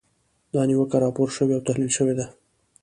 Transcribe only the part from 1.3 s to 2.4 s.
شوې او تحلیل شوې ده.